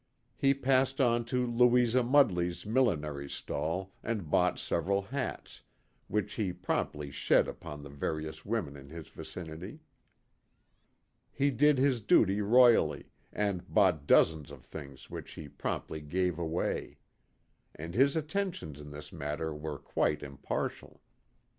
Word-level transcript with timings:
He 0.35 0.55
passed 0.55 0.99
on 0.99 1.25
to 1.25 1.45
Louisa 1.45 2.01
Mudley's 2.01 2.65
millinery 2.65 3.29
stall 3.29 3.93
and 4.01 4.31
bought 4.31 4.57
several 4.57 5.03
hats, 5.03 5.61
which 6.07 6.33
he 6.33 6.51
promptly 6.51 7.11
shed 7.11 7.47
upon 7.47 7.83
the 7.83 7.89
various 7.91 8.43
women 8.43 8.75
in 8.75 8.89
his 8.89 9.09
vicinity. 9.09 9.79
He 11.31 11.51
did 11.51 11.77
his 11.77 12.01
duty 12.01 12.41
royally, 12.41 13.11
and 13.31 13.71
bought 13.71 14.07
dozens 14.07 14.49
of 14.49 14.65
things 14.65 15.11
which 15.11 15.33
he 15.33 15.47
promptly 15.47 16.01
gave 16.01 16.39
away. 16.39 16.97
And 17.75 17.93
his 17.93 18.15
attentions 18.15 18.81
in 18.81 18.89
this 18.89 19.13
matter 19.13 19.53
were 19.53 19.77
quite 19.77 20.23
impartial. 20.23 21.03